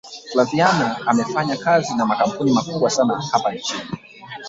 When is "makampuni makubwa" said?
2.05-2.89